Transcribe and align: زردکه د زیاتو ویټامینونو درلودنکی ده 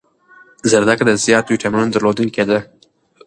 زردکه 0.71 1.03
د 1.07 1.11
زیاتو 1.25 1.49
ویټامینونو 1.53 1.91
درلودنکی 1.93 2.43
ده 2.49 2.59